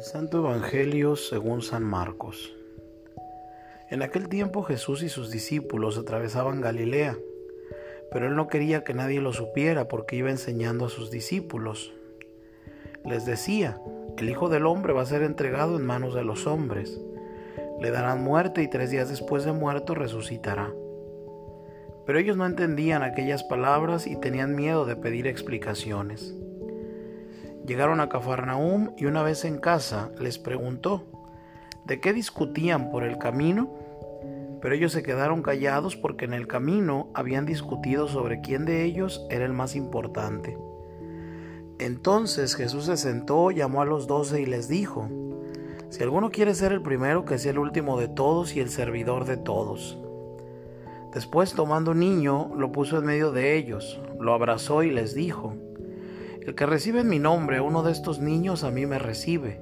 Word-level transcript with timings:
El 0.00 0.06
Santo 0.06 0.38
Evangelio 0.38 1.14
según 1.14 1.60
San 1.60 1.84
Marcos. 1.84 2.56
En 3.90 4.00
aquel 4.00 4.30
tiempo 4.30 4.62
Jesús 4.62 5.02
y 5.02 5.10
sus 5.10 5.30
discípulos 5.30 5.98
atravesaban 5.98 6.62
Galilea, 6.62 7.18
pero 8.10 8.26
él 8.26 8.34
no 8.34 8.48
quería 8.48 8.82
que 8.82 8.94
nadie 8.94 9.20
lo 9.20 9.34
supiera 9.34 9.88
porque 9.88 10.16
iba 10.16 10.30
enseñando 10.30 10.86
a 10.86 10.88
sus 10.88 11.10
discípulos. 11.10 11.92
Les 13.04 13.26
decía, 13.26 13.78
el 14.16 14.30
Hijo 14.30 14.48
del 14.48 14.64
Hombre 14.64 14.94
va 14.94 15.02
a 15.02 15.04
ser 15.04 15.22
entregado 15.22 15.76
en 15.76 15.84
manos 15.84 16.14
de 16.14 16.24
los 16.24 16.46
hombres. 16.46 16.98
Le 17.78 17.90
darán 17.90 18.24
muerte 18.24 18.62
y 18.62 18.70
tres 18.70 18.90
días 18.90 19.10
después 19.10 19.44
de 19.44 19.52
muerto 19.52 19.94
resucitará. 19.94 20.72
Pero 22.06 22.18
ellos 22.18 22.38
no 22.38 22.46
entendían 22.46 23.02
aquellas 23.02 23.44
palabras 23.44 24.06
y 24.06 24.16
tenían 24.16 24.56
miedo 24.56 24.86
de 24.86 24.96
pedir 24.96 25.26
explicaciones. 25.26 26.34
Llegaron 27.70 28.00
a 28.00 28.08
Cafarnaúm 28.08 28.90
y 28.96 29.06
una 29.06 29.22
vez 29.22 29.44
en 29.44 29.58
casa 29.58 30.10
les 30.18 30.40
preguntó, 30.40 31.04
¿de 31.86 32.00
qué 32.00 32.12
discutían 32.12 32.90
por 32.90 33.04
el 33.04 33.16
camino? 33.16 33.70
Pero 34.60 34.74
ellos 34.74 34.90
se 34.90 35.04
quedaron 35.04 35.40
callados 35.44 35.94
porque 35.94 36.24
en 36.24 36.34
el 36.34 36.48
camino 36.48 37.10
habían 37.14 37.46
discutido 37.46 38.08
sobre 38.08 38.40
quién 38.40 38.64
de 38.64 38.82
ellos 38.82 39.24
era 39.30 39.44
el 39.44 39.52
más 39.52 39.76
importante. 39.76 40.58
Entonces 41.78 42.56
Jesús 42.56 42.86
se 42.86 42.96
sentó, 42.96 43.52
llamó 43.52 43.82
a 43.82 43.86
los 43.86 44.08
doce 44.08 44.42
y 44.42 44.46
les 44.46 44.66
dijo, 44.66 45.08
Si 45.90 46.02
alguno 46.02 46.30
quiere 46.32 46.56
ser 46.56 46.72
el 46.72 46.82
primero, 46.82 47.24
que 47.24 47.38
sea 47.38 47.52
el 47.52 47.60
último 47.60 48.00
de 48.00 48.08
todos 48.08 48.56
y 48.56 48.58
el 48.58 48.68
servidor 48.68 49.26
de 49.26 49.36
todos. 49.36 49.96
Después 51.14 51.54
tomando 51.54 51.92
un 51.92 52.00
niño, 52.00 52.50
lo 52.56 52.72
puso 52.72 52.98
en 52.98 53.04
medio 53.04 53.30
de 53.30 53.56
ellos, 53.56 54.00
lo 54.18 54.34
abrazó 54.34 54.82
y 54.82 54.90
les 54.90 55.14
dijo, 55.14 55.54
el 56.42 56.54
que 56.54 56.66
recibe 56.66 57.00
en 57.00 57.08
mi 57.08 57.18
nombre 57.18 57.60
uno 57.60 57.82
de 57.82 57.92
estos 57.92 58.18
niños 58.18 58.64
a 58.64 58.70
mí 58.70 58.86
me 58.86 58.98
recibe, 58.98 59.60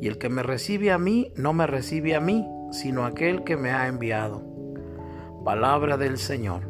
y 0.00 0.06
el 0.06 0.18
que 0.18 0.28
me 0.28 0.42
recibe 0.42 0.92
a 0.92 0.98
mí 0.98 1.32
no 1.36 1.52
me 1.52 1.66
recibe 1.66 2.14
a 2.14 2.20
mí, 2.20 2.46
sino 2.70 3.04
aquel 3.04 3.42
que 3.44 3.56
me 3.56 3.70
ha 3.70 3.88
enviado. 3.88 4.42
Palabra 5.44 5.96
del 5.96 6.18
Señor. 6.18 6.62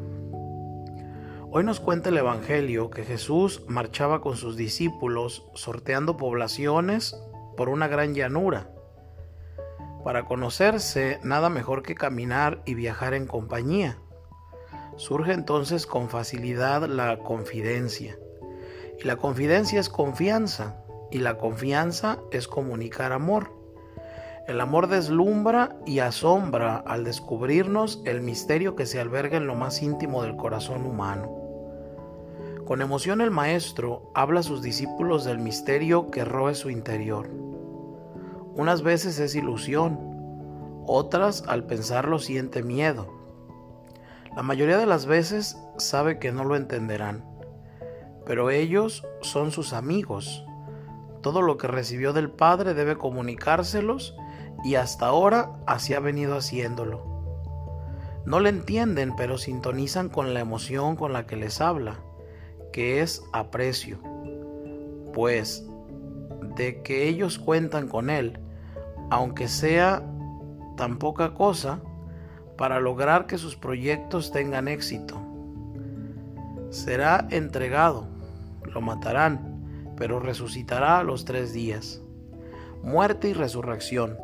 Hoy 1.51 1.63
nos 1.63 1.79
cuenta 1.79 2.09
el 2.09 2.17
Evangelio 2.17 2.91
que 2.91 3.05
Jesús 3.05 3.63
marchaba 3.69 4.21
con 4.21 4.37
sus 4.37 4.57
discípulos 4.57 5.47
sorteando 5.55 6.17
poblaciones 6.17 7.17
por 7.57 7.69
una 7.69 7.87
gran 7.87 8.15
llanura. 8.15 8.71
Para 10.03 10.25
conocerse, 10.25 11.21
nada 11.23 11.51
mejor 11.51 11.83
que 11.83 11.95
caminar 11.95 12.63
y 12.67 12.75
viajar 12.75 13.15
en 13.15 13.27
compañía. 13.27 13.99
Surge 14.97 15.33
entonces 15.33 15.87
con 15.87 16.09
facilidad 16.09 16.89
la 16.89 17.19
confidencia. 17.19 18.19
Y 19.01 19.07
la 19.07 19.17
confidencia 19.17 19.81
es 19.81 19.89
confianza 19.89 20.77
y 21.11 21.19
la 21.19 21.39
confianza 21.39 22.19
es 22.31 22.49
comunicar 22.49 23.13
amor. 23.13 23.53
El 24.47 24.61
amor 24.61 24.89
deslumbra 24.89 25.77
y 25.87 26.01
asombra 26.01 26.77
al 26.77 27.05
descubrirnos 27.05 28.03
el 28.05 28.21
misterio 28.21 28.77
que 28.77 28.85
se 28.85 29.01
alberga 29.01 29.37
en 29.37 29.47
lo 29.47 29.55
más 29.55 29.83
íntimo 29.83 30.23
del 30.23 30.37
corazón 30.37 30.85
humano. 30.85 31.33
Con 32.67 32.83
emoción 32.83 33.21
el 33.21 33.31
Maestro 33.31 34.11
habla 34.15 34.41
a 34.41 34.43
sus 34.43 34.63
discípulos 34.63 35.25
del 35.25 35.39
misterio 35.39 36.11
que 36.11 36.25
roe 36.25 36.55
su 36.55 36.71
interior. 36.71 37.29
Unas 38.55 38.83
veces 38.83 39.19
es 39.19 39.35
ilusión, 39.35 39.99
otras 40.87 41.45
al 41.47 41.65
pensarlo 41.65 42.19
siente 42.19 42.63
miedo. 42.63 43.13
La 44.37 44.43
mayoría 44.43 44.79
de 44.79 44.87
las 44.87 45.07
veces 45.07 45.59
sabe 45.79 46.19
que 46.19 46.33
no 46.33 46.45
lo 46.45 46.57
entenderán 46.57 47.34
pero 48.27 48.51
ellos 48.51 49.07
son 49.21 49.53
sus 49.53 49.73
amigos. 49.73 50.45
Todo 51.23 51.43
lo 51.43 51.57
que 51.57 51.67
recibió 51.67 52.13
del 52.13 52.31
Padre 52.31 52.75
debe 52.75 52.97
comunicárselos 52.97 54.17
y 54.65 54.77
hasta 54.77 55.07
ahora 55.07 55.53
así 55.67 55.95
ha 55.95 56.01
venido 56.01 56.37
haciéndolo. 56.37 57.15
No 58.25 58.41
le 58.41 58.49
entienden, 58.49 59.15
pero 59.17 59.37
sintonizan 59.37 60.09
con 60.09 60.33
la 60.33 60.41
emoción 60.41 60.97
con 60.97 61.13
la 61.13 61.27
que 61.27 61.37
les 61.37 61.61
habla, 61.61 62.01
que 62.73 63.03
es 63.03 63.23
aprecio. 63.33 63.99
Pues 65.13 65.67
de 66.57 66.83
que 66.83 67.09
ellos 67.09 67.39
cuentan 67.39 67.89
con 67.89 68.09
Él, 68.09 68.39
aunque 69.11 69.49
sea 69.49 70.03
tan 70.77 70.99
poca 70.99 71.35
cosa, 71.35 71.81
para 72.57 72.81
lograr 72.81 73.27
que 73.27 73.37
sus 73.37 73.57
proyectos 73.57 74.33
tengan 74.33 74.69
éxito. 74.69 75.21
Será 76.71 77.27
entregado 77.31 78.14
lo 78.75 78.81
matarán, 78.81 79.95
pero 79.97 80.21
resucitará 80.21 80.99
a 80.99 81.05
los 81.05 81.25
tres 81.25 81.53
días. 81.53 82.03
Muerte 82.83 83.29
y 83.29 83.33
resurrección. 83.33 84.19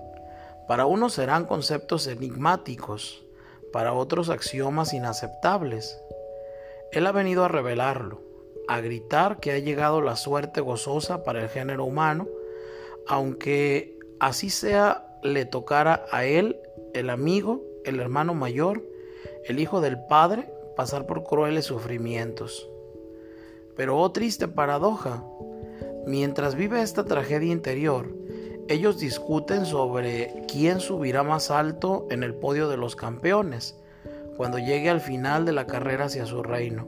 Para 0.69 0.87
unos 0.87 1.15
serán 1.15 1.47
conceptos 1.47 2.07
enigmáticos, 2.07 3.25
para 3.73 3.93
otros 3.93 4.29
axiomas 4.29 4.93
inaceptables. 4.93 5.99
Él 6.93 7.07
ha 7.07 7.13
venido 7.13 7.45
a 7.45 7.49
revelarlo, 7.49 8.21
a 8.69 8.81
gritar 8.81 9.39
que 9.39 9.53
ha 9.53 9.59
llegado 9.59 10.01
la 10.01 10.17
suerte 10.17 10.61
gozosa 10.61 11.25
para 11.25 11.43
el 11.43 11.49
género 11.49 11.85
humano, 11.85 12.29
aunque 13.07 13.99
así 14.19 14.51
sea 14.51 15.07
le 15.23 15.45
tocara 15.45 16.05
a 16.11 16.25
él, 16.25 16.61
el 16.95 17.11
amigo, 17.11 17.63
el 17.85 18.01
hermano 18.01 18.35
mayor, 18.35 18.85
el 19.45 19.59
hijo 19.61 19.81
del 19.81 20.05
Padre, 20.07 20.53
pasar 20.77 21.07
por 21.07 21.25
crueles 21.25 21.67
sufrimientos. 21.67 22.69
Pero 23.77 23.99
oh 23.99 24.13
triste 24.13 24.49
paradoja, 24.49 25.25
mientras 26.07 26.55
vive 26.55 26.83
esta 26.83 27.05
tragedia 27.05 27.53
interior, 27.53 28.15
ellos 28.69 28.99
discuten 28.99 29.67
sobre 29.67 30.45
quién 30.47 30.81
subirá 30.81 31.23
más 31.23 31.51
alto 31.51 32.07
en 32.11 32.23
el 32.23 32.35
podio 32.35 32.69
de 32.69 32.77
los 32.77 32.95
campeones 32.95 33.77
cuando 34.37 34.59
llegue 34.59 34.89
al 34.89 35.01
final 35.01 35.45
de 35.45 35.53
la 35.53 35.67
carrera 35.67 36.07
hacia 36.07 36.25
su 36.25 36.43
reino. 36.43 36.87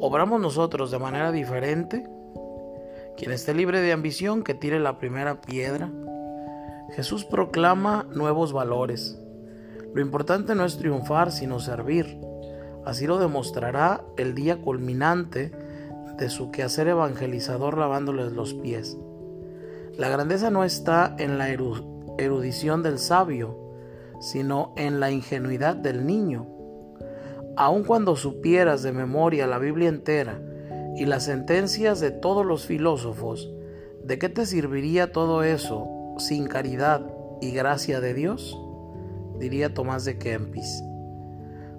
¿Obramos 0.00 0.40
nosotros 0.40 0.90
de 0.90 0.98
manera 0.98 1.32
diferente? 1.32 2.06
Quien 3.16 3.32
esté 3.32 3.54
libre 3.54 3.80
de 3.80 3.92
ambición, 3.92 4.42
que 4.42 4.54
tire 4.54 4.78
la 4.80 4.98
primera 4.98 5.40
piedra. 5.40 5.90
Jesús 6.94 7.24
proclama 7.24 8.06
nuevos 8.12 8.52
valores. 8.52 9.18
Lo 9.94 10.02
importante 10.02 10.54
no 10.54 10.64
es 10.64 10.76
triunfar, 10.76 11.32
sino 11.32 11.58
servir. 11.58 12.18
Así 12.84 13.06
lo 13.06 13.18
demostrará 13.18 14.02
el 14.16 14.34
día 14.34 14.60
culminante 14.60 15.52
de 16.18 16.28
su 16.28 16.50
quehacer 16.50 16.88
evangelizador 16.88 17.78
lavándoles 17.78 18.32
los 18.32 18.54
pies. 18.54 18.96
La 19.96 20.08
grandeza 20.08 20.50
no 20.50 20.64
está 20.64 21.14
en 21.18 21.38
la 21.38 21.48
erudición 22.18 22.82
del 22.82 22.98
sabio, 22.98 23.56
sino 24.20 24.72
en 24.76 25.00
la 25.00 25.10
ingenuidad 25.10 25.76
del 25.76 26.06
niño. 26.06 26.46
Aun 27.56 27.84
cuando 27.84 28.16
supieras 28.16 28.82
de 28.82 28.92
memoria 28.92 29.46
la 29.46 29.58
Biblia 29.58 29.88
entera 29.88 30.40
y 30.96 31.06
las 31.06 31.24
sentencias 31.24 32.00
de 32.00 32.10
todos 32.10 32.44
los 32.44 32.66
filósofos, 32.66 33.52
¿de 34.02 34.18
qué 34.18 34.28
te 34.28 34.46
serviría 34.46 35.12
todo 35.12 35.42
eso 35.42 35.88
sin 36.18 36.46
caridad 36.46 37.06
y 37.40 37.52
gracia 37.52 38.00
de 38.00 38.14
Dios? 38.14 38.58
diría 39.38 39.74
Tomás 39.74 40.04
de 40.04 40.18
Kempis. 40.18 40.82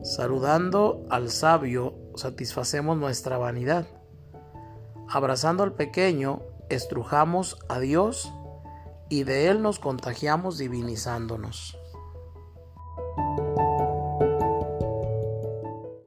Saludando 0.06 1.04
al 1.10 1.32
sabio, 1.32 1.96
satisfacemos 2.14 2.96
nuestra 2.96 3.40
vanidad. 3.40 3.88
Abrazando 5.10 5.64
al 5.64 5.74
pequeño, 5.74 6.44
estrujamos 6.70 7.58
a 7.70 7.80
Dios 7.80 8.32
y 9.10 9.24
de 9.24 9.48
él 9.48 9.64
nos 9.64 9.80
contagiamos 9.80 10.60
divinizándonos. 10.60 11.80